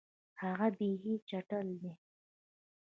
هغه 0.41 0.67
بیخي 0.77 1.13
چټل 1.29 1.67
دی. 1.81 1.91